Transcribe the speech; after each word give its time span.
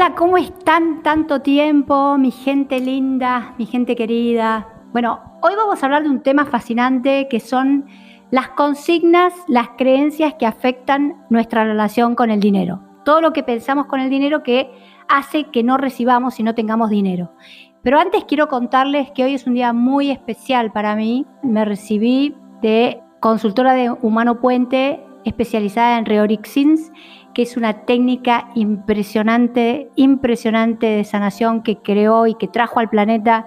Hola, 0.00 0.14
¿cómo 0.14 0.38
están 0.38 1.02
tanto 1.02 1.42
tiempo? 1.42 2.16
Mi 2.16 2.30
gente 2.30 2.80
linda, 2.80 3.54
mi 3.58 3.66
gente 3.66 3.94
querida. 3.94 4.66
Bueno, 4.94 5.20
hoy 5.42 5.52
vamos 5.54 5.82
a 5.82 5.84
hablar 5.84 6.04
de 6.04 6.08
un 6.08 6.22
tema 6.22 6.46
fascinante 6.46 7.28
que 7.28 7.38
son 7.38 7.84
las 8.30 8.48
consignas, 8.48 9.34
las 9.46 9.68
creencias 9.76 10.32
que 10.38 10.46
afectan 10.46 11.26
nuestra 11.28 11.64
relación 11.64 12.14
con 12.14 12.30
el 12.30 12.40
dinero. 12.40 12.80
Todo 13.04 13.20
lo 13.20 13.34
que 13.34 13.42
pensamos 13.42 13.84
con 13.88 14.00
el 14.00 14.08
dinero 14.08 14.42
que 14.42 14.72
hace 15.06 15.44
que 15.50 15.62
no 15.62 15.76
recibamos 15.76 16.40
y 16.40 16.44
no 16.44 16.54
tengamos 16.54 16.88
dinero. 16.88 17.34
Pero 17.82 17.98
antes 17.98 18.24
quiero 18.24 18.48
contarles 18.48 19.10
que 19.10 19.24
hoy 19.24 19.34
es 19.34 19.46
un 19.46 19.52
día 19.52 19.74
muy 19.74 20.10
especial 20.10 20.72
para 20.72 20.96
mí. 20.96 21.26
Me 21.42 21.66
recibí 21.66 22.34
de 22.62 23.02
consultora 23.20 23.74
de 23.74 23.90
Humano 23.90 24.40
Puente 24.40 25.04
especializada 25.24 25.98
en 25.98 26.06
Reorixins 26.06 26.90
que 27.34 27.42
es 27.42 27.56
una 27.56 27.84
técnica 27.84 28.48
impresionante, 28.54 29.90
impresionante 29.96 30.86
de 30.86 31.04
sanación 31.04 31.62
que 31.62 31.78
creó 31.78 32.26
y 32.26 32.34
que 32.34 32.48
trajo 32.48 32.80
al 32.80 32.90
planeta 32.90 33.46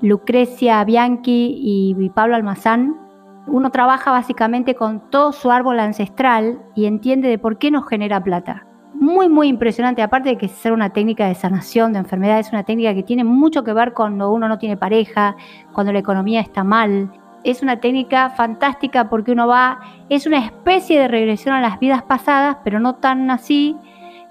Lucrecia 0.00 0.84
Bianchi 0.84 1.56
y 1.58 2.10
Pablo 2.10 2.36
Almazán. 2.36 2.96
Uno 3.46 3.70
trabaja 3.70 4.10
básicamente 4.10 4.74
con 4.74 5.10
todo 5.10 5.32
su 5.32 5.50
árbol 5.50 5.80
ancestral 5.80 6.62
y 6.74 6.86
entiende 6.86 7.28
de 7.28 7.38
por 7.38 7.58
qué 7.58 7.70
nos 7.70 7.86
genera 7.88 8.22
plata. 8.22 8.66
Muy, 8.94 9.28
muy 9.28 9.48
impresionante, 9.48 10.02
aparte 10.02 10.30
de 10.30 10.38
que 10.38 10.48
ser 10.48 10.72
una 10.72 10.90
técnica 10.90 11.26
de 11.26 11.34
sanación 11.34 11.92
de 11.92 11.98
enfermedades, 11.98 12.46
es 12.46 12.52
una 12.52 12.62
técnica 12.62 12.94
que 12.94 13.02
tiene 13.02 13.24
mucho 13.24 13.64
que 13.64 13.72
ver 13.72 13.92
cuando 13.92 14.32
uno 14.32 14.48
no 14.48 14.58
tiene 14.58 14.76
pareja, 14.76 15.36
cuando 15.72 15.92
la 15.92 15.98
economía 15.98 16.40
está 16.40 16.64
mal, 16.64 17.10
es 17.44 17.62
una 17.62 17.78
técnica 17.78 18.30
fantástica 18.30 19.08
porque 19.08 19.32
uno 19.32 19.46
va, 19.46 19.80
es 20.08 20.26
una 20.26 20.38
especie 20.38 20.98
de 20.98 21.08
regresión 21.08 21.54
a 21.54 21.60
las 21.60 21.78
vidas 21.78 22.02
pasadas, 22.02 22.56
pero 22.64 22.80
no 22.80 22.96
tan 22.96 23.30
así, 23.30 23.76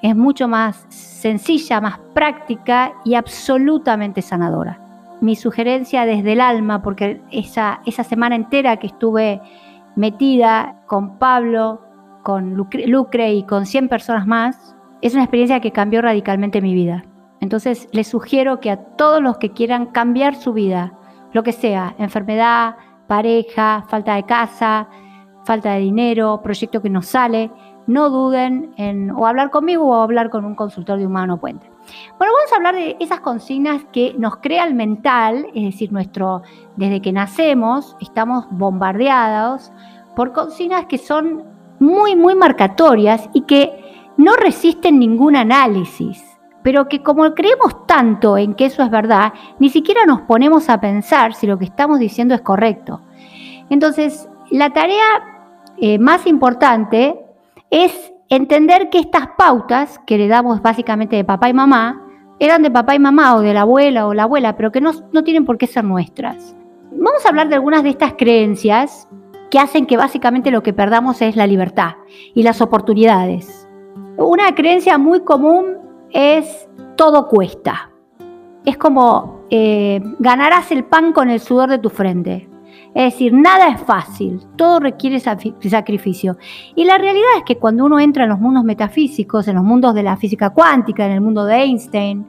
es 0.02 0.16
mucho 0.16 0.48
más 0.48 0.86
sencilla, 0.90 1.80
más 1.80 2.00
práctica 2.14 2.94
y 3.06 3.16
absolutamente 3.16 4.22
sanadora. 4.22 4.80
Mi 5.22 5.36
sugerencia 5.36 6.06
desde 6.06 6.34
el 6.34 6.42
alma, 6.42 6.82
porque 6.82 7.22
esa, 7.32 7.82
esa 7.86 8.04
semana 8.04 8.36
entera 8.36 8.78
que 8.78 8.88
estuve 8.88 9.42
metida 9.96 10.82
con 10.88 11.20
Pablo, 11.20 11.82
con 12.24 12.56
Lucre 12.56 13.34
y 13.34 13.44
con 13.44 13.66
100 13.66 13.88
personas 13.88 14.28
más, 14.28 14.76
es 15.02 15.14
una 15.14 15.24
experiencia 15.24 15.60
que 15.60 15.72
cambió 15.72 16.02
radicalmente 16.02 16.62
mi 16.62 16.74
vida. 16.74 17.06
Entonces 17.42 17.88
les 17.92 18.08
sugiero 18.08 18.60
que 18.60 18.72
a 18.72 18.78
todos 18.78 19.22
los 19.22 19.38
que 19.38 19.52
quieran 19.52 19.88
cambiar 19.88 20.36
su 20.36 20.54
vida, 20.54 20.94
lo 21.34 21.44
que 21.44 21.52
sea, 21.52 21.96
enfermedad, 21.98 22.76
pareja, 23.14 23.86
falta 23.90 24.16
de 24.16 24.24
casa, 24.24 24.88
falta 25.46 25.74
de 25.74 25.82
dinero, 25.82 26.42
proyecto 26.42 26.82
que 26.82 26.90
no 26.90 27.04
sale, 27.04 27.52
no 27.86 28.10
duden 28.10 28.74
en 28.78 29.12
o 29.12 29.28
hablar 29.28 29.52
conmigo 29.52 29.86
o 29.86 30.02
hablar 30.02 30.32
con 30.32 30.46
un 30.46 30.56
consultor 30.56 30.98
de 30.98 31.06
humano 31.06 31.40
puente. 31.40 31.70
Bueno, 32.18 32.34
vamos 32.34 32.52
a 32.52 32.56
hablar 32.56 32.74
de 32.74 32.98
esas 33.00 33.20
consignas 33.20 33.86
que 33.92 34.16
nos 34.18 34.38
crea 34.38 34.64
el 34.66 34.74
mental, 34.74 35.46
es 35.54 35.64
decir, 35.64 35.92
nuestro, 35.92 36.42
desde 36.76 37.04
que 37.04 37.12
nacemos 37.12 37.96
estamos 38.02 38.48
bombardeados 38.50 39.72
por 40.16 40.34
consignas 40.34 40.88
que 40.88 40.98
son 40.98 41.44
muy, 41.80 42.16
muy 42.16 42.34
marcatorias 42.34 43.30
y 43.32 43.42
que 43.42 43.70
no 44.18 44.36
resisten 44.38 44.98
ningún 44.98 45.36
análisis 45.36 46.33
pero 46.64 46.88
que 46.88 47.04
como 47.04 47.34
creemos 47.36 47.86
tanto 47.86 48.38
en 48.38 48.56
que 48.56 48.66
eso 48.66 48.82
es 48.82 48.90
verdad, 48.90 49.34
ni 49.60 49.70
siquiera 49.70 50.06
nos 50.06 50.22
ponemos 50.22 50.70
a 50.70 50.80
pensar 50.80 51.34
si 51.34 51.46
lo 51.46 51.60
que 51.60 51.66
estamos 51.66 52.00
diciendo 52.00 52.34
es 52.34 52.42
correcto. 52.42 53.02
Entonces, 53.70 54.30
la 54.50 54.72
tarea 54.72 55.04
eh, 55.78 56.00
más 56.00 56.26
importante 56.26 57.20
es 57.70 58.14
entender 58.30 58.90
que 58.90 59.00
estas 59.00 59.28
pautas 59.38 60.00
que 60.06 60.18
le 60.18 60.28
damos 60.28 60.62
básicamente 60.62 61.16
de 61.16 61.24
papá 61.24 61.50
y 61.50 61.54
mamá, 61.54 62.02
eran 62.40 62.64
de 62.64 62.72
papá 62.72 62.96
y 62.96 63.00
mamá 63.00 63.36
o 63.36 63.42
de 63.42 63.54
la 63.54 63.62
abuela 63.62 64.08
o 64.08 64.14
la 64.14 64.24
abuela, 64.24 64.56
pero 64.56 64.72
que 64.72 64.82
no, 64.82 64.92
no 65.12 65.24
tienen 65.24 65.46
por 65.46 65.58
qué 65.58 65.68
ser 65.68 65.84
nuestras. 65.84 66.56
Vamos 66.92 67.26
a 67.26 67.30
hablar 67.30 67.50
de 67.50 67.56
algunas 67.56 67.84
de 67.84 67.90
estas 67.90 68.14
creencias 68.14 69.08
que 69.50 69.60
hacen 69.60 69.86
que 69.86 69.98
básicamente 69.98 70.52
lo 70.52 70.64
que 70.64 70.74
perdamos 70.74 71.22
es 71.22 71.36
la 71.36 71.48
libertad 71.48 71.94
y 72.34 72.44
las 72.44 72.62
oportunidades. 72.62 73.68
Una 74.18 74.54
creencia 74.56 74.98
muy 74.98 75.22
común 75.22 75.83
es 76.14 76.70
todo 76.96 77.28
cuesta. 77.28 77.90
Es 78.66 78.78
como 78.78 79.42
eh, 79.50 80.02
ganarás 80.20 80.72
el 80.72 80.86
pan 80.86 81.12
con 81.12 81.30
el 81.30 81.40
sudor 81.40 81.70
de 81.70 81.80
tu 81.80 81.90
frente. 81.90 82.50
Es 82.96 83.14
decir, 83.14 83.34
nada 83.34 83.70
es 83.70 83.82
fácil, 83.82 84.40
todo 84.56 84.80
requiere 84.80 85.20
sacrificio. 85.20 86.38
Y 86.76 86.86
la 86.86 86.98
realidad 86.98 87.38
es 87.38 87.44
que 87.44 87.58
cuando 87.58 87.86
uno 87.86 88.00
entra 88.00 88.24
en 88.24 88.30
los 88.30 88.40
mundos 88.40 88.64
metafísicos, 88.64 89.48
en 89.48 89.56
los 89.56 89.64
mundos 89.64 89.96
de 89.96 90.04
la 90.04 90.16
física 90.16 90.52
cuántica, 90.52 91.06
en 91.06 91.14
el 91.14 91.22
mundo 91.22 91.44
de 91.46 91.56
Einstein, 91.56 92.26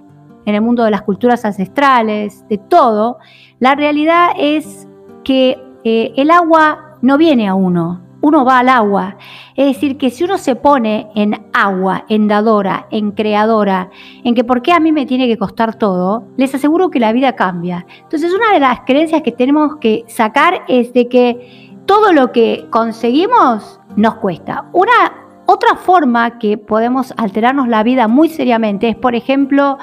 en 0.46 0.54
el 0.54 0.62
mundo 0.62 0.84
de 0.84 0.90
las 0.90 1.02
culturas 1.02 1.44
ancestrales, 1.44 2.46
de 2.48 2.58
todo, 2.58 3.18
la 3.58 3.74
realidad 3.74 4.30
es 4.38 4.88
que 5.22 5.58
eh, 5.84 6.12
el 6.16 6.30
agua 6.30 6.98
no 7.02 7.18
viene 7.18 7.46
a 7.46 7.54
uno, 7.54 8.03
uno 8.24 8.42
va 8.42 8.60
al 8.60 8.70
agua. 8.70 9.16
Es 9.54 9.66
decir, 9.66 9.98
que 9.98 10.08
si 10.08 10.24
uno 10.24 10.38
se 10.38 10.56
pone 10.56 11.08
en 11.14 11.46
agua, 11.52 12.06
en 12.08 12.26
dadora, 12.26 12.86
en 12.90 13.10
creadora, 13.12 13.90
en 14.24 14.34
que 14.34 14.44
por 14.44 14.62
qué 14.62 14.72
a 14.72 14.80
mí 14.80 14.92
me 14.92 15.04
tiene 15.04 15.26
que 15.26 15.36
costar 15.36 15.74
todo, 15.74 16.24
les 16.38 16.54
aseguro 16.54 16.88
que 16.88 17.00
la 17.00 17.12
vida 17.12 17.36
cambia. 17.36 17.84
Entonces, 18.02 18.32
una 18.32 18.50
de 18.52 18.60
las 18.60 18.80
creencias 18.86 19.20
que 19.20 19.30
tenemos 19.30 19.76
que 19.76 20.04
sacar 20.08 20.62
es 20.68 20.94
de 20.94 21.06
que 21.08 21.70
todo 21.84 22.14
lo 22.14 22.32
que 22.32 22.66
conseguimos 22.70 23.78
nos 23.94 24.14
cuesta. 24.14 24.64
Una 24.72 25.42
otra 25.44 25.76
forma 25.76 26.38
que 26.38 26.56
podemos 26.56 27.12
alterarnos 27.18 27.68
la 27.68 27.82
vida 27.82 28.08
muy 28.08 28.30
seriamente 28.30 28.88
es, 28.88 28.96
por 28.96 29.14
ejemplo, 29.14 29.76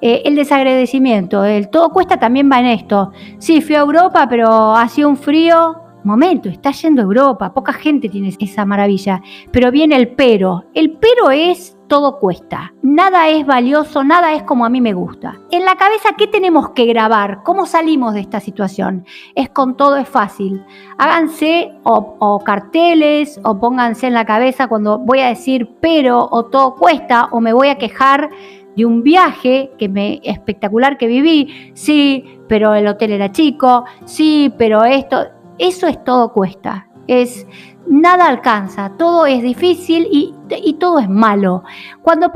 eh, 0.00 0.22
el 0.24 0.36
desagradecimiento. 0.36 1.44
El 1.44 1.68
todo 1.68 1.90
cuesta 1.90 2.20
también 2.20 2.48
va 2.48 2.60
en 2.60 2.66
esto. 2.66 3.10
Sí, 3.38 3.60
fui 3.60 3.74
a 3.74 3.80
Europa, 3.80 4.28
pero 4.30 4.76
hacía 4.76 5.08
un 5.08 5.16
frío 5.16 5.87
momento, 6.08 6.48
está 6.48 6.72
yendo 6.72 7.02
a 7.02 7.04
Europa, 7.04 7.52
poca 7.52 7.72
gente 7.72 8.08
tiene 8.08 8.34
esa 8.40 8.64
maravilla, 8.64 9.22
pero 9.52 9.70
viene 9.70 9.94
el 9.96 10.08
pero. 10.08 10.64
El 10.74 10.92
pero 10.92 11.30
es 11.30 11.76
todo 11.86 12.18
cuesta. 12.18 12.72
Nada 12.82 13.28
es 13.28 13.46
valioso, 13.46 14.04
nada 14.04 14.34
es 14.34 14.42
como 14.42 14.64
a 14.64 14.68
mí 14.68 14.80
me 14.80 14.92
gusta. 14.92 15.40
En 15.50 15.64
la 15.64 15.76
cabeza, 15.76 16.10
¿qué 16.16 16.26
tenemos 16.26 16.70
que 16.70 16.86
grabar? 16.86 17.42
¿Cómo 17.44 17.66
salimos 17.66 18.14
de 18.14 18.20
esta 18.20 18.40
situación? 18.40 19.06
Es 19.34 19.48
con 19.48 19.76
todo 19.76 19.96
es 19.96 20.08
fácil. 20.08 20.64
Háganse 20.98 21.72
o, 21.84 22.40
carteles 22.44 23.40
o 23.44 23.58
pónganse 23.58 24.06
en 24.06 24.14
la 24.14 24.24
cabeza 24.24 24.68
cuando 24.68 24.98
voy 24.98 25.20
a 25.20 25.28
decir 25.28 25.76
pero 25.80 26.28
o 26.30 26.46
todo 26.46 26.74
cuesta 26.74 27.28
o 27.32 27.40
me 27.40 27.52
voy 27.52 27.68
a 27.68 27.78
quejar 27.78 28.30
de 28.76 28.86
un 28.86 29.02
viaje 29.02 29.72
que 29.78 29.88
me 29.88 30.20
espectacular 30.22 30.98
que 30.98 31.06
viví. 31.06 31.72
Sí, 31.74 32.24
pero 32.48 32.74
el 32.74 32.86
hotel 32.86 33.12
era 33.12 33.32
chico. 33.32 33.84
Sí, 34.04 34.54
pero 34.56 34.84
esto 34.84 35.26
eso 35.58 35.86
es 35.86 36.02
todo 36.04 36.32
cuesta. 36.32 36.88
Es 37.06 37.46
nada 37.86 38.28
alcanza, 38.28 38.92
todo 38.98 39.26
es 39.26 39.42
difícil 39.42 40.08
y, 40.10 40.34
todo 40.74 40.98
es 40.98 41.08
malo. 41.08 41.64
Cuando 42.02 42.30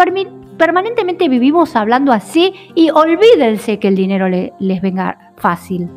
permanentemente 0.57 1.29
vivimos 1.29 1.77
hablando 1.77 2.13
así 2.13 2.55
y 2.75 2.91
olvídense 2.91 3.79
que 3.79 3.89
el 3.89 3.97
dinero 3.97 4.29
les 4.29 4.83
venga 4.83 5.33
fácil. 5.37 5.89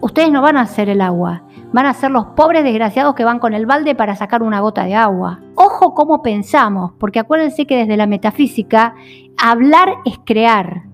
ustedes 0.00 0.32
no 0.32 0.42
van 0.42 0.56
a 0.56 0.62
hacer 0.62 0.88
el 0.88 1.00
agua, 1.00 1.42
van 1.72 1.86
a 1.86 1.94
ser 1.94 2.10
los 2.10 2.26
pobres 2.28 2.64
desgraciados 2.64 3.14
que 3.14 3.24
van 3.24 3.38
con 3.38 3.52
el 3.52 3.66
balde 3.66 3.94
para 3.94 4.16
sacar 4.16 4.42
una 4.42 4.60
gota 4.60 4.84
de 4.84 4.94
agua. 4.94 5.40
Ojo 5.54 5.94
cómo 5.94 6.22
pensamos, 6.22 6.92
porque 6.98 7.20
acuérdense 7.20 7.66
que 7.66 7.76
desde 7.76 7.96
la 7.96 8.06
metafísica 8.06 8.94
hablar 9.42 9.90
es 10.04 10.18
crear. 10.24 10.84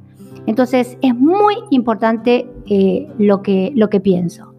Entonces 0.47 0.99
es 1.03 1.15
muy 1.15 1.55
importante 1.71 2.51
eh, 2.67 3.07
lo, 3.17 3.43
que, 3.43 3.73
lo 3.77 3.89
que 3.89 4.01
pienso. 4.01 4.52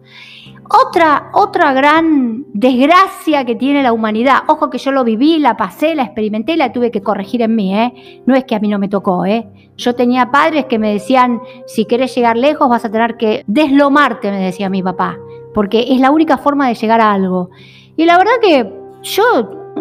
Otra, 0.68 1.30
otra 1.34 1.72
gran 1.74 2.46
desgracia 2.52 3.44
que 3.44 3.54
tiene 3.54 3.82
la 3.82 3.92
humanidad, 3.92 4.44
ojo 4.48 4.70
que 4.70 4.78
yo 4.78 4.92
lo 4.92 5.04
viví, 5.04 5.38
la 5.38 5.56
pasé, 5.56 5.94
la 5.94 6.04
experimenté 6.04 6.56
la 6.56 6.72
tuve 6.72 6.90
que 6.90 7.02
corregir 7.02 7.42
en 7.42 7.54
mí, 7.54 7.76
¿eh? 7.76 8.22
No 8.24 8.34
es 8.34 8.44
que 8.44 8.54
a 8.54 8.60
mí 8.60 8.68
no 8.68 8.78
me 8.78 8.88
tocó, 8.88 9.26
¿eh? 9.26 9.46
Yo 9.76 9.94
tenía 9.94 10.30
padres 10.30 10.64
que 10.64 10.78
me 10.78 10.92
decían, 10.92 11.40
si 11.66 11.84
querés 11.84 12.14
llegar 12.14 12.36
lejos 12.36 12.68
vas 12.68 12.84
a 12.84 12.90
tener 12.90 13.16
que 13.16 13.44
deslomarte, 13.46 14.30
me 14.30 14.40
decía 14.40 14.70
mi 14.70 14.82
papá, 14.82 15.18
porque 15.52 15.92
es 15.92 16.00
la 16.00 16.10
única 16.10 16.38
forma 16.38 16.68
de 16.68 16.74
llegar 16.74 17.00
a 17.00 17.12
algo. 17.12 17.50
Y 17.96 18.06
la 18.06 18.16
verdad 18.16 18.32
que 18.40 18.72
yo 19.02 19.22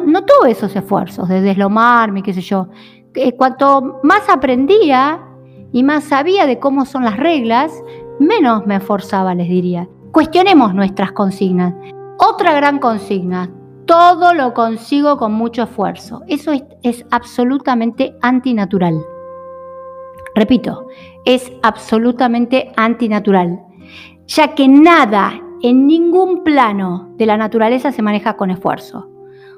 no 0.06 0.24
tuve 0.26 0.52
esos 0.52 0.76
esfuerzos 0.76 1.30
de 1.30 1.42
deslomarme, 1.42 2.24
qué 2.24 2.34
sé 2.34 2.42
yo. 2.42 2.68
Cuanto 3.38 4.00
más 4.04 4.28
aprendía 4.28 5.22
y 5.72 5.84
más 5.84 6.04
sabía 6.04 6.46
de 6.46 6.60
cómo 6.60 6.86
son 6.86 7.06
las 7.06 7.18
reglas, 7.18 7.72
menos 8.20 8.66
me 8.66 8.76
esforzaba, 8.76 9.34
les 9.34 9.48
diría. 9.48 9.88
Cuestionemos 10.14 10.76
nuestras 10.76 11.12
consignas. 11.12 11.74
Otra 12.20 12.54
gran 12.54 12.78
consigna, 12.78 13.50
todo 13.88 14.36
lo 14.36 14.54
consigo 14.54 15.18
con 15.18 15.34
mucho 15.34 15.64
esfuerzo. 15.64 16.22
Eso 16.28 16.52
es, 16.84 17.04
absolutamente 17.10 18.16
antinatural. 18.22 19.04
Repito, 20.36 20.86
es 21.26 21.52
absolutamente 21.64 22.72
antinatural, 22.76 23.60
ya 24.28 24.54
que 24.54 24.68
nada 24.68 25.42
en 25.64 25.88
ningún 25.88 26.44
plano 26.44 27.10
de 27.18 27.26
la 27.26 27.36
naturaleza 27.36 27.92
se 27.92 28.04
maneja 28.04 28.38
con 28.38 28.52
esfuerzo. 28.52 29.10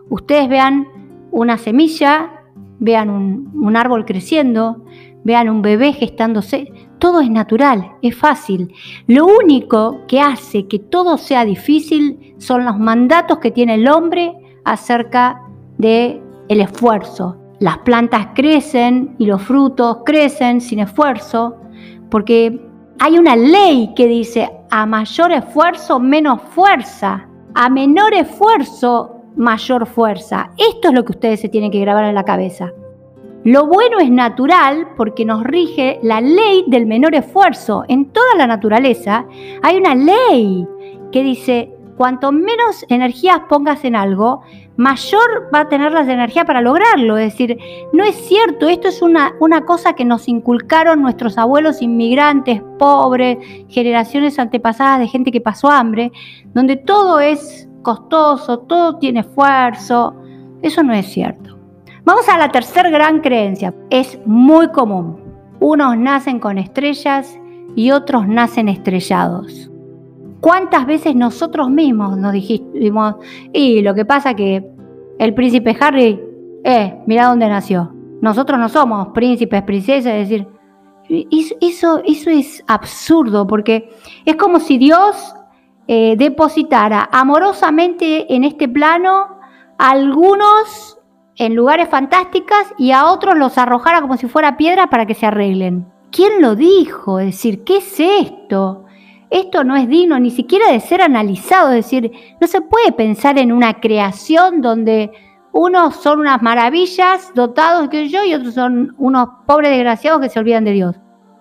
Ustedes 0.09 0.47
vean 0.47 0.87
una 1.31 1.57
semilla, 1.57 2.31
vean 2.79 3.09
un 3.09 3.75
árbol 3.75 4.05
creciendo, 4.05 4.85
vean 5.25 5.49
un 5.49 5.61
bebé 5.61 5.91
gestándose, 5.91 6.71
todo 6.99 7.21
es 7.21 7.29
natural, 7.29 7.91
es 8.01 8.15
fácil. 8.15 8.73
Lo 9.07 9.25
único 9.25 10.01
que 10.07 10.19
hace 10.19 10.67
que 10.67 10.79
todo 10.79 11.17
sea 11.17 11.45
difícil 11.45 12.35
son 12.37 12.65
los 12.65 12.77
mandatos 12.77 13.39
que 13.39 13.51
tiene 13.51 13.75
el 13.75 13.87
hombre 13.87 14.33
acerca 14.63 15.41
de 15.77 16.21
el 16.47 16.61
esfuerzo. 16.61 17.37
Las 17.59 17.79
plantas 17.79 18.27
crecen 18.35 19.15
y 19.17 19.25
los 19.25 19.41
frutos 19.41 19.99
crecen 20.05 20.61
sin 20.61 20.79
esfuerzo 20.79 21.55
porque 22.09 22.61
hay 22.99 23.17
una 23.17 23.35
ley 23.35 23.93
que 23.95 24.07
dice 24.07 24.51
a 24.69 24.85
mayor 24.85 25.31
esfuerzo 25.31 25.99
menos 25.99 26.41
fuerza, 26.41 27.27
a 27.53 27.69
menor 27.69 28.13
esfuerzo 28.13 29.21
mayor 29.35 29.85
fuerza. 29.85 30.51
Esto 30.57 30.89
es 30.89 30.93
lo 30.93 31.03
que 31.03 31.11
ustedes 31.11 31.41
se 31.41 31.49
tienen 31.49 31.71
que 31.71 31.79
grabar 31.79 32.05
en 32.05 32.15
la 32.15 32.23
cabeza. 32.23 32.71
Lo 33.45 33.67
bueno 33.67 33.99
es 33.99 34.09
natural 34.09 34.87
porque 34.97 35.23
nos 35.23 35.43
rige 35.43 35.99
la 36.01 36.19
ley 36.19 36.65
del 36.65 36.87
menor 36.87 37.13
esfuerzo. 37.13 37.83
En 37.87 38.11
toda 38.11 38.35
la 38.35 38.47
naturaleza 38.47 39.27
hay 39.61 39.77
una 39.77 39.93
ley 39.93 40.67
que 41.11 41.21
dice, 41.21 41.71
cuanto 41.95 42.31
menos 42.31 42.83
energías 42.89 43.41
pongas 43.47 43.85
en 43.85 43.95
algo, 43.95 44.41
mayor 44.77 45.47
va 45.53 45.59
a 45.59 45.69
tener 45.69 45.91
las 45.91 46.07
energías 46.07 46.45
para 46.45 46.59
lograrlo. 46.59 47.17
Es 47.17 47.33
decir, 47.33 47.59
no 47.93 48.03
es 48.03 48.15
cierto, 48.15 48.67
esto 48.67 48.87
es 48.87 49.03
una, 49.03 49.35
una 49.39 49.61
cosa 49.61 49.93
que 49.93 50.05
nos 50.05 50.27
inculcaron 50.27 51.03
nuestros 51.03 51.37
abuelos 51.37 51.83
inmigrantes, 51.83 52.63
pobres, 52.79 53.37
generaciones 53.69 54.39
antepasadas 54.39 54.99
de 55.01 55.07
gente 55.07 55.31
que 55.31 55.39
pasó 55.39 55.69
hambre, 55.69 56.11
donde 56.55 56.77
todo 56.77 57.19
es 57.19 57.69
costoso, 57.83 58.57
todo 58.61 58.97
tiene 58.97 59.19
esfuerzo. 59.19 60.15
Eso 60.63 60.81
no 60.81 60.95
es 60.95 61.05
cierto. 61.05 61.54
Vamos 62.05 62.29
a 62.29 62.37
la 62.37 62.51
tercera 62.51 62.91
gran 62.91 63.19
creencia. 63.19 63.73
Es 63.89 64.19
muy 64.27 64.67
común. 64.67 65.19
Unos 65.59 65.97
nacen 65.97 66.39
con 66.39 66.59
estrellas 66.59 67.35
y 67.75 67.89
otros 67.89 68.27
nacen 68.27 68.69
estrellados. 68.69 69.71
¿Cuántas 70.39 70.85
veces 70.85 71.15
nosotros 71.15 71.71
mismos 71.71 72.15
nos 72.15 72.31
dijimos, 72.33 73.15
y 73.51 73.81
lo 73.81 73.95
que 73.95 74.05
pasa 74.05 74.35
que 74.35 74.63
el 75.17 75.33
príncipe 75.33 75.75
Harry, 75.79 76.21
eh, 76.63 77.01
mira 77.07 77.25
dónde 77.25 77.49
nació. 77.49 77.91
Nosotros 78.21 78.59
no 78.59 78.69
somos 78.69 79.07
príncipes, 79.07 79.63
princesas, 79.63 80.13
es 80.13 80.29
decir, 80.29 80.47
eso, 81.61 82.01
es 82.03 82.63
absurdo 82.67 83.47
porque 83.47 83.89
es 84.25 84.35
como 84.35 84.59
si 84.59 84.77
Dios 84.77 85.33
eh, 85.87 86.15
depositara 86.17 87.09
amorosamente 87.11 88.33
en 88.33 88.43
este 88.43 88.67
plano 88.67 89.39
algunos 89.77 90.94
en 91.37 91.55
lugares 91.55 91.89
fantásticos 91.89 92.73
y 92.77 92.91
a 92.91 93.05
otros 93.05 93.37
los 93.37 93.57
arrojara 93.57 94.01
como 94.01 94.17
si 94.17 94.27
fuera 94.27 94.57
piedra 94.57 94.87
para 94.87 95.05
que 95.05 95.15
se 95.15 95.25
arreglen. 95.25 95.87
¿Quién 96.11 96.41
lo 96.41 96.55
dijo? 96.55 97.19
Es 97.19 97.27
decir, 97.27 97.63
¿qué 97.63 97.77
es 97.77 97.99
esto? 97.99 98.85
Esto 99.29 99.63
no 99.63 99.75
es 99.75 99.87
digno 99.89 100.19
ni 100.19 100.31
siquiera 100.31 100.71
de 100.71 100.79
ser 100.79 101.01
analizado, 101.01 101.69
es 101.69 101.85
decir, 101.85 102.11
no 102.39 102.47
se 102.47 102.61
puede 102.61 102.91
pensar 102.91 103.37
en 103.37 103.51
una 103.51 103.81
creación 103.81 104.61
donde 104.61 105.11
unos 105.51 105.95
son 105.95 106.19
unas 106.19 106.41
maravillas 106.41 107.31
dotados 107.33 107.89
que 107.89 108.07
yo 108.07 108.23
y 108.23 108.33
otros 108.33 108.53
son 108.53 108.93
unos 108.97 109.27
pobres 109.45 109.71
desgraciados 109.71 110.21
que 110.21 110.29
se 110.29 110.39
olvidan 110.39 110.65
de 110.65 110.71
Dios. 110.71 110.95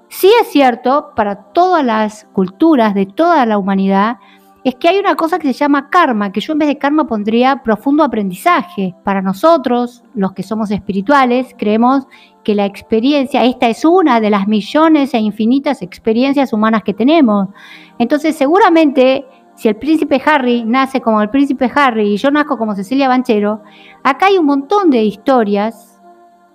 Sí 0.09 0.31
es 0.41 0.49
cierto 0.49 1.13
para 1.15 1.53
todas 1.53 1.85
las 1.85 2.25
culturas 2.33 2.95
de 2.95 3.07
toda 3.07 3.45
la 3.47 3.59
humanidad 3.59 4.17
es 4.65 4.75
que 4.77 4.89
hay 4.89 4.99
una 4.99 5.15
cosa 5.15 5.39
que 5.39 5.53
se 5.53 5.59
llama 5.59 5.91
karma, 5.91 6.33
que 6.33 6.41
yo 6.41 6.55
en 6.55 6.61
vez 6.61 6.69
de 6.69 6.79
karma 6.79 7.07
pondría 7.07 7.63
profundo 7.63 8.03
aprendizaje. 8.03 8.95
Para 9.05 9.21
nosotros, 9.21 10.03
los 10.15 10.33
que 10.33 10.43
somos 10.43 10.71
espirituales, 10.71 11.55
creemos 11.59 12.07
que 12.43 12.55
la 12.55 12.65
experiencia, 12.65 13.45
esta 13.45 13.69
es 13.69 13.85
una 13.85 14.21
de 14.21 14.31
las 14.31 14.49
millones 14.49 15.13
e 15.13 15.19
infinitas 15.19 15.83
experiencias 15.83 16.55
humanas 16.55 16.83
que 16.83 16.95
tenemos. 16.95 17.49
Entonces, 17.99 18.37
seguramente, 18.37 19.27
si 19.55 19.69
el 19.69 19.77
príncipe 19.77 20.21
Harry 20.25 20.65
nace 20.65 21.03
como 21.03 21.21
el 21.21 21.29
príncipe 21.29 21.71
Harry 21.75 22.15
y 22.15 22.17
yo 22.17 22.31
nazco 22.31 22.57
como 22.57 22.75
Cecilia 22.75 23.09
Banchero, 23.09 23.63
acá 24.03 24.27
hay 24.27 24.39
un 24.39 24.47
montón 24.47 24.89
de 24.89 25.05
historias 25.05 25.94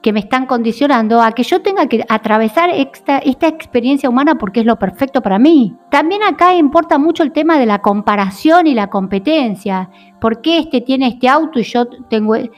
que 0.02 0.14
me 0.14 0.22
están 0.22 0.46
condicionando 0.46 1.22
a 1.22 1.34
que 1.34 1.44
yo 1.44 1.62
tenga 1.62 1.88
que 1.88 2.06
atravesar 2.08 2.70
esta, 2.70 3.18
esta, 3.20 3.48
experiencia 3.48 4.10
humana 4.10 4.36
porque 4.36 4.62
es 4.62 4.66
lo 4.66 4.80
perfecto 4.80 5.22
para 5.22 5.40
mí. 5.40 5.76
También 5.92 6.24
acá 6.24 6.56
importa 6.56 6.98
mucho 6.98 7.24
el 7.24 7.34
tema 7.34 7.58
de 7.58 7.66
la 7.66 7.82
comparación 7.82 8.68
y 8.68 8.74
la 8.74 8.88
competencia. 8.88 9.90
¿Por 10.22 10.42
qué 10.42 10.60
este 10.60 10.82
tiene 10.82 11.08
este 11.08 11.28
auto 11.28 11.60
y 11.60 11.64
yo 11.64 11.88
tengo 12.10 12.36
este, 12.36 12.52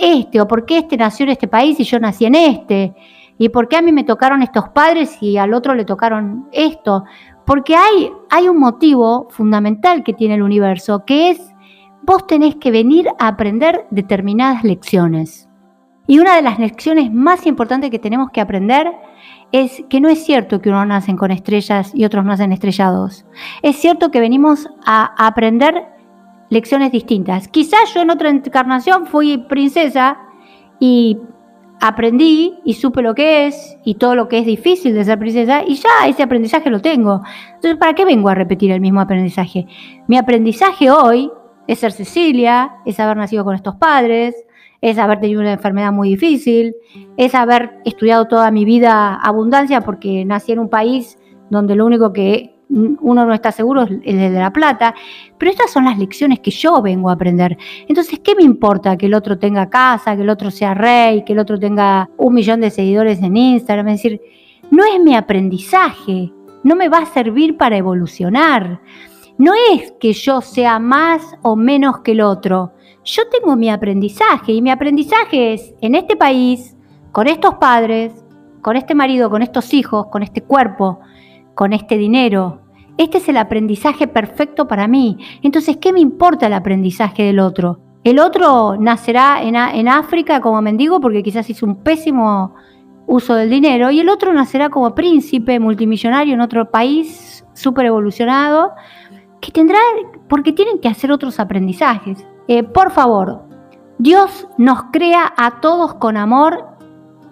este? 0.00 0.40
¿O 0.40 0.48
por 0.48 0.64
qué 0.64 0.78
este 0.78 0.96
nació 0.96 1.24
en 1.24 1.32
este 1.32 1.48
país 1.48 1.78
y 1.80 1.84
yo 1.84 1.98
nací 1.98 2.24
en 2.24 2.34
este? 2.34 2.94
¿Y 3.36 3.50
por 3.50 3.68
qué 3.68 3.76
a 3.76 3.82
mí 3.82 3.92
me 3.92 4.04
tocaron 4.04 4.42
estos 4.42 4.70
padres 4.70 5.18
y 5.20 5.36
al 5.36 5.52
otro 5.52 5.74
le 5.74 5.84
tocaron 5.84 6.48
esto? 6.52 7.04
Porque 7.44 7.76
hay, 7.76 8.10
hay 8.30 8.48
un 8.48 8.58
motivo 8.58 9.26
fundamental 9.30 10.02
que 10.02 10.14
tiene 10.14 10.36
el 10.36 10.42
universo, 10.42 11.04
que 11.04 11.30
es 11.30 11.54
vos 12.02 12.26
tenés 12.26 12.56
que 12.56 12.70
venir 12.70 13.08
a 13.18 13.28
aprender 13.28 13.86
determinadas 13.90 14.64
lecciones. 14.64 15.48
Y 16.06 16.18
una 16.18 16.36
de 16.36 16.42
las 16.42 16.58
lecciones 16.58 17.12
más 17.12 17.46
importantes 17.46 17.90
que 17.90 17.98
tenemos 17.98 18.30
que 18.30 18.40
aprender 18.40 18.92
es 19.52 19.82
que 19.88 20.00
no 20.00 20.08
es 20.08 20.24
cierto 20.24 20.60
que 20.60 20.68
unos 20.68 20.86
nacen 20.86 21.16
con 21.16 21.30
estrellas 21.30 21.92
y 21.94 22.04
otros 22.04 22.24
nacen 22.24 22.52
estrellados. 22.52 23.24
Es 23.62 23.76
cierto 23.76 24.10
que 24.10 24.20
venimos 24.20 24.68
a 24.84 25.14
aprender 25.26 25.86
lecciones 26.50 26.92
distintas. 26.92 27.48
Quizás 27.48 27.94
yo 27.94 28.02
en 28.02 28.10
otra 28.10 28.30
encarnación 28.30 29.06
fui 29.06 29.38
princesa 29.38 30.18
y 30.78 31.18
aprendí 31.80 32.54
y 32.64 32.74
supe 32.74 33.02
lo 33.02 33.14
que 33.14 33.46
es 33.46 33.76
y 33.84 33.94
todo 33.94 34.14
lo 34.14 34.28
que 34.28 34.38
es 34.38 34.46
difícil 34.46 34.94
de 34.94 35.04
ser 35.04 35.18
princesa 35.18 35.62
y 35.66 35.74
ya 35.74 36.06
ese 36.06 36.22
aprendizaje 36.22 36.70
lo 36.70 36.80
tengo. 36.80 37.22
Entonces, 37.54 37.76
¿para 37.78 37.94
qué 37.94 38.04
vengo 38.04 38.28
a 38.28 38.34
repetir 38.34 38.70
el 38.72 38.80
mismo 38.80 39.00
aprendizaje? 39.00 39.66
Mi 40.06 40.16
aprendizaje 40.16 40.90
hoy 40.90 41.30
es 41.66 41.78
ser 41.78 41.92
Cecilia, 41.92 42.76
es 42.84 43.00
haber 43.00 43.16
nacido 43.16 43.44
con 43.44 43.54
estos 43.54 43.76
padres, 43.76 44.34
es 44.84 44.98
haber 44.98 45.18
tenido 45.18 45.40
una 45.40 45.54
enfermedad 45.54 45.92
muy 45.92 46.10
difícil, 46.10 46.76
es 47.16 47.34
haber 47.34 47.78
estudiado 47.86 48.28
toda 48.28 48.50
mi 48.50 48.66
vida 48.66 49.14
abundancia 49.14 49.80
porque 49.80 50.26
nací 50.26 50.52
en 50.52 50.58
un 50.58 50.68
país 50.68 51.16
donde 51.48 51.74
lo 51.74 51.86
único 51.86 52.12
que 52.12 52.54
uno 52.68 53.24
no 53.24 53.32
está 53.32 53.50
seguro 53.50 53.84
es 53.84 53.90
el 54.04 54.18
de 54.18 54.38
la 54.38 54.52
plata, 54.52 54.94
pero 55.38 55.50
estas 55.50 55.70
son 55.70 55.86
las 55.86 55.98
lecciones 55.98 56.40
que 56.40 56.50
yo 56.50 56.82
vengo 56.82 57.08
a 57.08 57.14
aprender. 57.14 57.56
Entonces, 57.88 58.18
¿qué 58.18 58.34
me 58.34 58.42
importa 58.42 58.98
que 58.98 59.06
el 59.06 59.14
otro 59.14 59.38
tenga 59.38 59.70
casa, 59.70 60.16
que 60.16 60.22
el 60.22 60.28
otro 60.28 60.50
sea 60.50 60.74
rey, 60.74 61.24
que 61.24 61.32
el 61.32 61.38
otro 61.38 61.58
tenga 61.58 62.10
un 62.18 62.34
millón 62.34 62.60
de 62.60 62.68
seguidores 62.68 63.22
en 63.22 63.38
Instagram? 63.38 63.88
Es 63.88 64.02
decir, 64.02 64.20
no 64.70 64.84
es 64.84 65.02
mi 65.02 65.16
aprendizaje, 65.16 66.30
no 66.62 66.76
me 66.76 66.90
va 66.90 66.98
a 66.98 67.06
servir 67.06 67.56
para 67.56 67.78
evolucionar. 67.78 68.82
No 69.38 69.52
es 69.72 69.94
que 69.98 70.12
yo 70.12 70.42
sea 70.42 70.78
más 70.78 71.22
o 71.40 71.56
menos 71.56 72.00
que 72.00 72.12
el 72.12 72.20
otro 72.20 72.74
yo 73.04 73.22
tengo 73.28 73.56
mi 73.56 73.70
aprendizaje 73.70 74.52
y 74.52 74.62
mi 74.62 74.70
aprendizaje 74.70 75.54
es 75.54 75.74
en 75.80 75.94
este 75.94 76.16
país, 76.16 76.76
con 77.12 77.26
estos 77.26 77.54
padres, 77.56 78.12
con 78.62 78.76
este 78.76 78.94
marido, 78.94 79.30
con 79.30 79.42
estos 79.42 79.74
hijos, 79.74 80.06
con 80.06 80.22
este 80.22 80.42
cuerpo, 80.42 81.00
con 81.54 81.72
este 81.72 81.98
dinero. 81.98 82.62
Este 82.96 83.18
es 83.18 83.28
el 83.28 83.36
aprendizaje 83.36 84.08
perfecto 84.08 84.66
para 84.66 84.88
mí. 84.88 85.18
Entonces, 85.42 85.76
¿qué 85.76 85.92
me 85.92 86.00
importa 86.00 86.46
el 86.46 86.54
aprendizaje 86.54 87.24
del 87.24 87.40
otro? 87.40 87.80
El 88.04 88.18
otro 88.18 88.76
nacerá 88.78 89.42
en, 89.42 89.88
África 89.88 90.40
como 90.40 90.60
mendigo 90.60 91.00
porque 91.00 91.22
quizás 91.22 91.48
hizo 91.48 91.66
un 91.66 91.82
pésimo 91.82 92.54
uso 93.06 93.34
del 93.34 93.50
dinero 93.50 93.90
y 93.90 94.00
el 94.00 94.08
otro 94.08 94.32
nacerá 94.32 94.70
como 94.70 94.94
príncipe 94.94 95.60
multimillonario 95.60 96.34
en 96.34 96.40
otro 96.40 96.70
país 96.70 97.44
súper 97.54 97.86
evolucionado 97.86 98.72
que 99.40 99.52
tendrá, 99.52 99.78
porque 100.28 100.52
tienen 100.52 100.80
que 100.80 100.88
hacer 100.88 101.12
otros 101.12 101.38
aprendizajes. 101.38 102.26
Eh, 102.48 102.62
por 102.62 102.90
favor, 102.90 103.44
Dios 103.98 104.48
nos 104.58 104.84
crea 104.92 105.32
a 105.36 105.60
todos 105.60 105.94
con 105.94 106.16
amor 106.16 106.66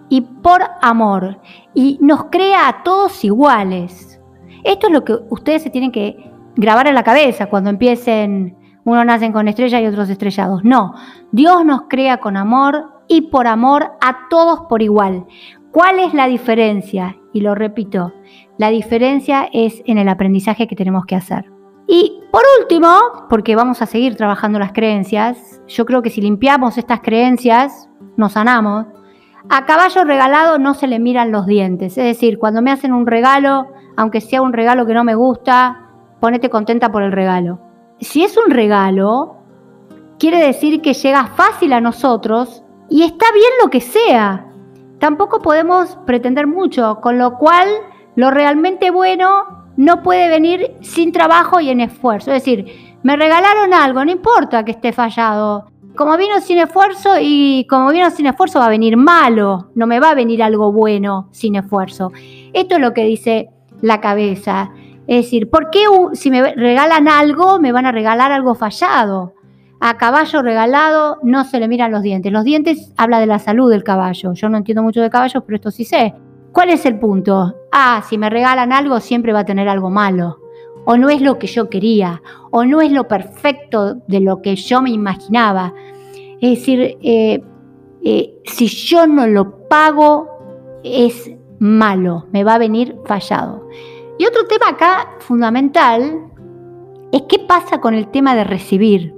y 0.09 0.21
por 0.21 0.61
amor, 0.81 1.39
y 1.73 1.97
nos 2.01 2.25
crea 2.25 2.67
a 2.67 2.83
todos 2.83 3.23
iguales. 3.23 4.21
Esto 4.63 4.87
es 4.87 4.93
lo 4.93 5.03
que 5.03 5.17
ustedes 5.29 5.63
se 5.63 5.69
tienen 5.69 5.91
que 5.91 6.31
grabar 6.55 6.87
en 6.87 6.95
la 6.95 7.03
cabeza 7.03 7.47
cuando 7.47 7.69
empiecen, 7.69 8.57
unos 8.85 9.05
nacen 9.05 9.31
con 9.31 9.47
estrellas 9.47 9.81
y 9.81 9.87
otros 9.87 10.09
estrellados. 10.09 10.63
No, 10.63 10.93
Dios 11.31 11.65
nos 11.65 11.83
crea 11.89 12.17
con 12.17 12.37
amor 12.37 13.01
y 13.07 13.21
por 13.21 13.47
amor 13.47 13.93
a 14.01 14.27
todos 14.29 14.61
por 14.69 14.81
igual. 14.81 15.25
¿Cuál 15.71 15.99
es 15.99 16.13
la 16.13 16.27
diferencia? 16.27 17.17
Y 17.33 17.41
lo 17.41 17.55
repito, 17.55 18.13
la 18.57 18.69
diferencia 18.69 19.49
es 19.51 19.81
en 19.85 19.97
el 19.97 20.07
aprendizaje 20.07 20.67
que 20.67 20.75
tenemos 20.75 21.05
que 21.05 21.15
hacer. 21.15 21.51
Y 21.95 22.23
por 22.31 22.41
último, 22.59 23.27
porque 23.29 23.55
vamos 23.55 23.83
a 23.83 23.85
seguir 23.85 24.15
trabajando 24.15 24.57
las 24.57 24.73
creencias, 24.73 25.61
yo 25.67 25.85
creo 25.85 26.01
que 26.01 26.09
si 26.09 26.21
limpiamos 26.21 26.79
estas 26.79 27.01
creencias, 27.01 27.87
nos 28.17 28.31
sanamos. 28.31 28.87
A 29.47 29.67
caballo 29.67 30.03
regalado 30.03 30.57
no 30.57 30.73
se 30.73 30.87
le 30.87 30.97
miran 30.97 31.31
los 31.31 31.45
dientes. 31.45 31.95
Es 31.99 32.05
decir, 32.05 32.39
cuando 32.39 32.63
me 32.63 32.71
hacen 32.71 32.93
un 32.93 33.05
regalo, 33.05 33.67
aunque 33.95 34.21
sea 34.21 34.41
un 34.41 34.53
regalo 34.53 34.87
que 34.87 34.95
no 34.95 35.03
me 35.03 35.13
gusta, 35.13 35.87
ponete 36.19 36.49
contenta 36.49 36.91
por 36.91 37.03
el 37.03 37.11
regalo. 37.11 37.59
Si 37.99 38.23
es 38.23 38.35
un 38.43 38.49
regalo, 38.49 39.35
quiere 40.17 40.43
decir 40.43 40.81
que 40.81 40.95
llega 40.95 41.27
fácil 41.27 41.73
a 41.73 41.79
nosotros 41.79 42.63
y 42.89 43.03
está 43.03 43.27
bien 43.35 43.51
lo 43.63 43.69
que 43.69 43.81
sea. 43.81 44.47
tampoco 44.97 45.43
podemos 45.43 45.95
pretender 46.07 46.47
mucho, 46.47 47.01
con 47.01 47.19
lo 47.19 47.37
cual 47.37 47.67
lo 48.15 48.31
realmente 48.31 48.89
bueno 48.89 49.62
no 49.77 50.03
puede 50.03 50.29
venir 50.29 50.71
sin 50.81 51.11
trabajo 51.11 51.59
y 51.59 51.69
en 51.69 51.81
esfuerzo. 51.81 52.31
Es 52.31 52.43
decir, 52.43 52.97
me 53.03 53.15
regalaron 53.15 53.73
algo, 53.73 54.03
no 54.05 54.11
importa 54.11 54.63
que 54.63 54.71
esté 54.71 54.93
fallado. 54.93 55.67
Como 55.95 56.17
vino 56.17 56.41
sin 56.41 56.57
esfuerzo 56.57 57.15
y 57.19 57.67
como 57.69 57.91
vino 57.91 58.09
sin 58.09 58.25
esfuerzo 58.25 58.59
va 58.59 58.65
a 58.65 58.69
venir 58.69 58.97
malo, 58.97 59.69
no 59.75 59.85
me 59.85 59.99
va 59.99 60.11
a 60.11 60.15
venir 60.15 60.41
algo 60.41 60.71
bueno 60.71 61.27
sin 61.31 61.55
esfuerzo. 61.55 62.11
Esto 62.51 62.75
es 62.75 62.81
lo 62.81 62.93
que 62.93 63.03
dice 63.03 63.49
la 63.81 64.01
cabeza. 64.01 64.71
Es 65.05 65.25
decir, 65.25 65.49
¿por 65.49 65.69
qué 65.69 65.85
si 66.13 66.31
me 66.31 66.55
regalan 66.55 67.07
algo 67.07 67.59
me 67.59 67.71
van 67.71 67.85
a 67.85 67.91
regalar 67.91 68.31
algo 68.31 68.55
fallado? 68.55 69.33
A 69.81 69.97
caballo 69.97 70.41
regalado 70.41 71.19
no 71.23 71.43
se 71.43 71.59
le 71.59 71.67
miran 71.67 71.91
los 71.91 72.01
dientes. 72.01 72.31
Los 72.31 72.45
dientes 72.45 72.93
habla 72.95 73.19
de 73.19 73.25
la 73.25 73.37
salud 73.37 73.69
del 73.69 73.83
caballo. 73.83 74.33
Yo 74.33 74.47
no 74.47 74.57
entiendo 74.57 74.81
mucho 74.81 75.01
de 75.01 75.09
caballos, 75.09 75.43
pero 75.45 75.57
esto 75.57 75.71
sí 75.71 75.83
sé. 75.83 76.13
¿Cuál 76.53 76.69
es 76.69 76.85
el 76.85 76.99
punto? 76.99 77.55
Ah, 77.71 78.03
si 78.07 78.19
me 78.19 78.29
regalan 78.29 78.71
algo 78.71 78.99
siempre 78.99 79.33
va 79.33 79.39
a 79.39 79.45
tener 79.45 79.67
algo 79.67 79.89
malo. 79.89 80.39
O 80.85 80.97
no 80.97 81.09
es 81.09 81.19
lo 81.19 81.39
que 81.39 81.47
yo 81.47 81.67
quería, 81.67 82.21
o 82.51 82.63
no 82.63 82.79
es 82.81 82.91
lo 82.91 83.07
perfecto 83.07 83.95
de 84.07 84.19
lo 84.19 84.41
que 84.43 84.55
yo 84.55 84.81
me 84.81 84.91
imaginaba. 84.91 85.73
Es 86.41 86.59
decir, 86.59 86.97
eh, 87.01 87.43
eh, 88.03 88.35
si 88.45 88.67
yo 88.67 89.07
no 89.07 89.25
lo 89.25 89.67
pago, 89.67 90.27
es 90.83 91.31
malo, 91.57 92.27
me 92.31 92.43
va 92.43 92.55
a 92.55 92.59
venir 92.59 92.97
fallado. 93.05 93.67
Y 94.19 94.25
otro 94.27 94.45
tema 94.45 94.69
acá 94.69 95.15
fundamental 95.19 96.29
es 97.11 97.23
qué 97.23 97.39
pasa 97.39 97.81
con 97.81 97.95
el 97.95 98.09
tema 98.09 98.35
de 98.35 98.43
recibir. 98.43 99.15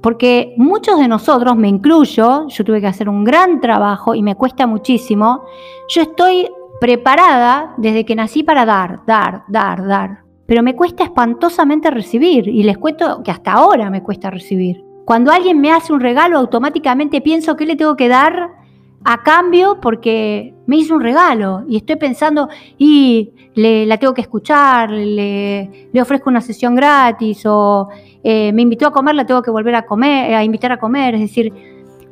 Porque 0.00 0.54
muchos 0.56 0.98
de 0.98 1.08
nosotros, 1.08 1.56
me 1.56 1.68
incluyo, 1.68 2.46
yo 2.48 2.64
tuve 2.64 2.80
que 2.80 2.86
hacer 2.86 3.08
un 3.08 3.24
gran 3.24 3.60
trabajo 3.60 4.14
y 4.14 4.22
me 4.22 4.36
cuesta 4.36 4.66
muchísimo, 4.66 5.42
yo 5.88 6.02
estoy 6.02 6.48
preparada 6.80 7.74
desde 7.76 8.04
que 8.04 8.14
nací 8.14 8.42
para 8.42 8.64
dar, 8.64 9.00
dar, 9.06 9.42
dar, 9.48 9.86
dar. 9.86 10.18
Pero 10.46 10.62
me 10.62 10.76
cuesta 10.76 11.04
espantosamente 11.04 11.90
recibir 11.90 12.48
y 12.48 12.62
les 12.62 12.78
cuento 12.78 13.22
que 13.22 13.30
hasta 13.30 13.52
ahora 13.52 13.90
me 13.90 14.02
cuesta 14.02 14.30
recibir. 14.30 14.84
Cuando 15.04 15.32
alguien 15.32 15.60
me 15.60 15.72
hace 15.72 15.92
un 15.92 16.00
regalo, 16.00 16.38
automáticamente 16.38 17.20
pienso 17.20 17.56
que 17.56 17.66
le 17.66 17.76
tengo 17.76 17.96
que 17.96 18.08
dar 18.08 18.57
a 19.04 19.22
cambio 19.22 19.78
porque 19.80 20.54
me 20.66 20.76
hizo 20.76 20.94
un 20.94 21.02
regalo 21.02 21.64
y 21.68 21.76
estoy 21.76 21.96
pensando, 21.96 22.48
y 22.76 23.32
le, 23.54 23.86
la 23.86 23.96
tengo 23.98 24.14
que 24.14 24.20
escuchar, 24.20 24.90
le, 24.90 25.90
ofrezco 26.00 26.30
una 26.30 26.40
sesión 26.40 26.74
gratis 26.74 27.44
o 27.46 27.88
eh, 28.22 28.52
me 28.52 28.62
invitó 28.62 28.86
a 28.86 28.92
comer, 28.92 29.14
la 29.14 29.26
tengo 29.26 29.42
que 29.42 29.50
volver 29.50 29.74
a 29.74 29.86
comer, 29.86 30.34
a 30.34 30.44
invitar 30.44 30.72
a 30.72 30.78
comer. 30.78 31.14
Es 31.14 31.20
decir, 31.22 31.52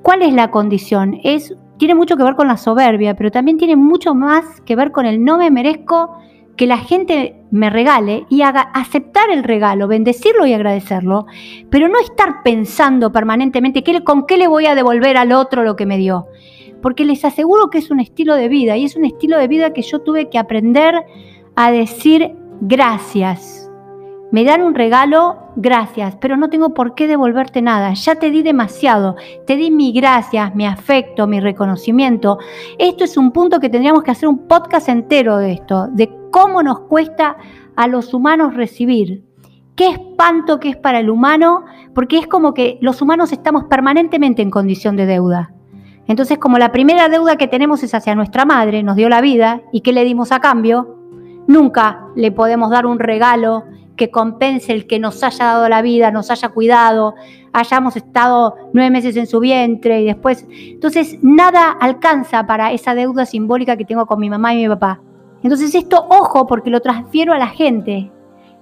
¿cuál 0.02 0.23
es 0.23 0.33
la 0.33 0.50
condición? 0.50 1.21
Es, 1.23 1.55
tiene 1.78 1.95
mucho 1.95 2.16
que 2.16 2.25
ver 2.25 2.35
con 2.35 2.49
la 2.49 2.57
soberbia, 2.57 3.14
pero 3.14 3.31
también 3.31 3.59
tiene 3.59 3.76
mucho 3.76 4.14
más 4.14 4.61
que 4.62 4.76
ver 4.76 4.90
con 4.90 5.07
el 5.07 5.23
no 5.23 5.38
me 5.38 5.50
merezco 5.50 6.16
que 6.57 6.66
la 6.66 6.78
gente 6.78 7.37
me 7.50 7.71
regale 7.71 8.26
y 8.31 8.43
haga, 8.43 8.62
aceptar 8.73 9.31
el 9.31 9.45
regalo, 9.45 9.87
bendecirlo 9.87 10.47
y 10.47 10.55
agradecerlo, 10.55 11.26
pero 11.71 11.88
no 11.88 12.00
estar 12.00 12.43
pensando 12.43 13.12
permanentemente 13.12 13.85
con 14.02 14.26
qué 14.26 14.38
le 14.38 14.49
voy 14.49 14.66
a 14.66 14.75
devolver 14.75 15.16
al 15.19 15.33
otro 15.33 15.62
lo 15.62 15.76
que 15.76 15.87
me 15.87 15.99
dio. 15.99 16.26
Porque 16.87 17.05
les 17.05 17.25
aseguro 17.25 17.69
que 17.69 17.78
es 17.78 17.90
un 17.90 17.99
estilo 17.99 18.37
de 18.37 18.47
vida 18.49 18.76
y 18.76 18.85
es 18.85 18.95
un 18.95 19.05
estilo 19.05 19.38
de 19.38 19.49
vida 19.49 19.73
que 19.73 19.83
yo 19.83 20.02
tuve 20.02 20.31
que 20.31 20.38
aprender 20.38 20.95
a 21.57 21.73
decir 21.73 22.37
gracias 22.61 23.66
me 24.31 24.45
dan 24.45 24.62
un 24.62 24.75
regalo, 24.75 25.38
gracias, 25.57 26.14
pero 26.21 26.37
no 26.37 26.49
tengo 26.49 26.75
por 26.75 26.95
qué 26.95 27.09
devolverte 27.09 27.62
nada. 27.62 27.95
Ya 27.95 28.16
te 28.16 28.31
di 28.31 28.43
demasiado. 28.43 29.16
Te 29.47 29.57
di 29.57 29.71
mi 29.71 29.93
gracias, 29.93 30.55
mi 30.55 30.66
afecto, 30.66 31.26
mi 31.26 31.40
reconocimiento. 31.40 32.38
Esto 32.78 33.05
es 33.05 33.16
un 33.16 33.33
punto 33.33 33.59
que 33.61 33.71
tendríamos 33.71 34.02
que 34.02 34.11
hacer 34.11 34.28
un 34.28 34.47
podcast 34.47 34.88
entero 34.88 35.38
de 35.38 35.55
esto, 35.55 35.88
de 35.90 36.11
cómo 36.31 36.62
nos 36.62 36.81
cuesta 36.81 37.37
a 37.76 37.87
los 37.87 38.12
humanos 38.12 38.55
recibir. 38.55 39.25
Qué 39.75 39.88
espanto 39.88 40.61
que 40.61 40.69
es 40.69 40.76
para 40.76 41.00
el 41.00 41.09
humano, 41.09 41.64
porque 41.95 42.19
es 42.19 42.26
como 42.26 42.52
que 42.52 42.78
los 42.81 43.00
humanos 43.00 43.33
estamos 43.33 43.64
permanentemente 43.64 44.43
en 44.43 44.50
condición 44.50 44.97
de 44.97 45.07
deuda. 45.07 45.56
Entonces, 46.09 46.39
como 46.39 46.59
la 46.59 46.73
primera 46.73 47.09
deuda 47.09 47.37
que 47.37 47.49
tenemos 47.49 47.83
es 47.83 47.95
hacia 47.95 48.15
nuestra 48.15 48.45
madre, 48.45 48.83
nos 48.83 48.97
dio 48.97 49.09
la 49.09 49.21
vida, 49.21 49.63
¿y 49.73 49.81
qué 49.81 49.93
le 49.93 50.05
dimos 50.05 50.33
a 50.33 50.41
cambio? 50.41 50.97
Nunca 51.49 52.07
le 52.15 52.31
podemos 52.33 52.71
dar 52.71 52.87
un 52.87 52.99
regalo 52.99 53.65
que 53.97 54.11
compense 54.11 54.73
el 54.73 54.87
que 54.87 54.99
nos 54.99 55.23
haya 55.23 55.47
dado 55.47 55.69
la 55.69 55.83
vida, 55.83 56.11
nos 56.11 56.31
haya 56.31 56.51
cuidado, 56.51 57.15
hayamos 57.53 57.97
estado 57.97 58.55
nueve 58.73 58.91
meses 58.91 59.17
en 59.17 59.27
su 59.27 59.41
vientre 59.41 60.03
y 60.03 60.05
después. 60.05 60.47
Entonces, 60.51 61.19
nada 61.23 61.71
alcanza 61.71 62.47
para 62.47 62.73
esa 62.73 62.95
deuda 62.95 63.27
simbólica 63.27 63.77
que 63.77 63.85
tengo 63.85 64.07
con 64.07 64.21
mi 64.21 64.31
mamá 64.31 64.55
y 64.55 64.63
mi 64.63 64.69
papá. 64.69 65.01
Entonces, 65.43 65.75
esto, 65.75 66.07
ojo, 66.09 66.47
porque 66.47 66.71
lo 66.71 66.81
transfiero 66.81 67.33
a 67.33 67.39
la 67.39 67.49
gente. 67.49 68.11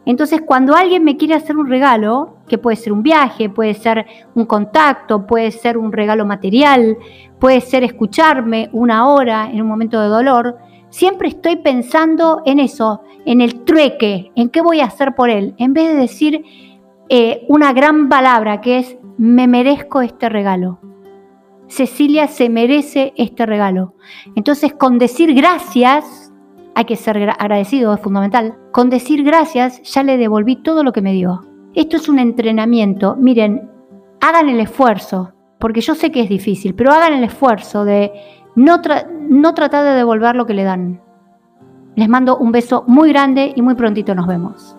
Entonces, 0.06 0.42
cuando 0.46 0.74
alguien 0.76 1.02
me 1.02 1.16
quiere 1.16 1.34
hacer 1.34 1.56
un 1.56 1.68
regalo, 1.68 2.33
que 2.46 2.58
puede 2.58 2.76
ser 2.76 2.92
un 2.92 3.02
viaje, 3.02 3.48
puede 3.48 3.74
ser 3.74 4.06
un 4.34 4.46
contacto, 4.46 5.26
puede 5.26 5.50
ser 5.50 5.78
un 5.78 5.92
regalo 5.92 6.26
material, 6.26 6.96
puede 7.38 7.60
ser 7.60 7.84
escucharme 7.84 8.68
una 8.72 9.08
hora 9.08 9.50
en 9.50 9.62
un 9.62 9.68
momento 9.68 10.00
de 10.00 10.08
dolor, 10.08 10.58
siempre 10.90 11.28
estoy 11.28 11.56
pensando 11.56 12.42
en 12.44 12.60
eso, 12.60 13.02
en 13.26 13.40
el 13.40 13.64
trueque, 13.64 14.30
en 14.36 14.48
qué 14.48 14.60
voy 14.60 14.80
a 14.80 14.86
hacer 14.86 15.14
por 15.14 15.30
él, 15.30 15.54
en 15.58 15.72
vez 15.72 15.88
de 15.88 15.94
decir 15.94 16.44
eh, 17.08 17.44
una 17.48 17.72
gran 17.72 18.08
palabra 18.08 18.60
que 18.60 18.78
es, 18.78 18.96
me 19.18 19.46
merezco 19.46 20.00
este 20.00 20.28
regalo. 20.28 20.80
Cecilia 21.66 22.28
se 22.28 22.48
merece 22.48 23.12
este 23.16 23.46
regalo. 23.46 23.94
Entonces, 24.36 24.72
con 24.74 24.98
decir 24.98 25.34
gracias, 25.34 26.32
hay 26.74 26.84
que 26.84 26.96
ser 26.96 27.30
agradecido, 27.30 27.94
es 27.94 28.00
fundamental. 28.00 28.56
Con 28.72 28.90
decir 28.90 29.22
gracias, 29.22 29.82
ya 29.82 30.02
le 30.02 30.16
devolví 30.16 30.56
todo 30.56 30.82
lo 30.82 30.92
que 30.92 31.02
me 31.02 31.12
dio. 31.12 31.53
Esto 31.74 31.96
es 31.96 32.08
un 32.08 32.20
entrenamiento. 32.20 33.16
Miren, 33.16 33.68
hagan 34.20 34.48
el 34.48 34.60
esfuerzo, 34.60 35.32
porque 35.58 35.80
yo 35.80 35.96
sé 35.96 36.12
que 36.12 36.20
es 36.20 36.28
difícil, 36.28 36.74
pero 36.74 36.92
hagan 36.92 37.14
el 37.14 37.24
esfuerzo 37.24 37.84
de 37.84 38.12
no, 38.54 38.80
no 39.28 39.54
tratar 39.54 39.84
de 39.84 39.94
devolver 39.94 40.36
lo 40.36 40.46
que 40.46 40.54
le 40.54 40.62
dan. 40.62 41.00
Les 41.96 42.08
mando 42.08 42.38
un 42.38 42.52
beso 42.52 42.84
muy 42.86 43.08
grande 43.10 43.52
y 43.54 43.62
muy 43.62 43.74
prontito 43.74 44.14
nos 44.14 44.28
vemos. 44.28 44.76